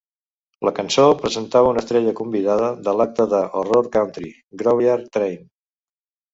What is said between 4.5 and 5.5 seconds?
Graveyard Train.